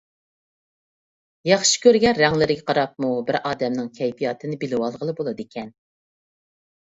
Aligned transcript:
ياخشى 1.49 1.81
كۆرگەن 1.83 2.15
رەڭلىرىگە 2.21 2.63
قاراپمۇ 2.71 3.11
بىر 3.29 3.37
ئادەمنىڭ 3.49 3.91
كەيپىياتىنى 3.99 4.57
بىلىۋالغىلى 4.63 5.15
بولىدىكەن. 5.21 5.71